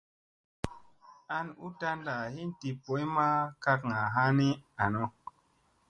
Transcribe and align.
An 1.37 1.45
u 1.65 1.67
tanda 1.79 2.15
hin 2.35 2.49
di 2.59 2.69
boy 2.83 3.03
ma 3.15 3.27
kakŋa 3.63 3.99
ha 4.13 4.23
ni 4.37 4.47
any. 4.83 5.03